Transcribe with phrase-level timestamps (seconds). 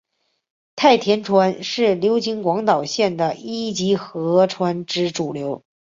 [0.75, 5.63] 太田川是流经广岛县的一级河川之主流。